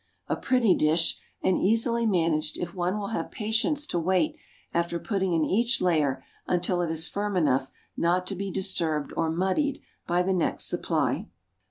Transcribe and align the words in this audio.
A 0.27 0.35
pretty 0.35 0.73
dish, 0.73 1.15
and 1.43 1.59
easily 1.59 2.07
managed 2.07 2.57
if 2.57 2.73
one 2.73 2.97
will 2.97 3.09
have 3.09 3.29
patience 3.29 3.85
to 3.85 3.99
wait 3.99 4.35
after 4.73 4.97
putting 4.97 5.31
in 5.33 5.45
each 5.45 5.79
layer 5.79 6.23
until 6.47 6.81
it 6.81 6.89
is 6.89 7.07
firm 7.07 7.37
enough 7.37 7.69
not 7.95 8.25
to 8.25 8.35
be 8.35 8.49
disturbed 8.49 9.13
or 9.15 9.29
muddied 9.29 9.79
by 10.07 10.23
the 10.23 10.33
next 10.33 10.65
supply. 10.65 11.27